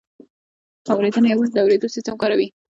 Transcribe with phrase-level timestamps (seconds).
[0.93, 2.47] اورېدنه یوازې د اورېدو سیستم کاروي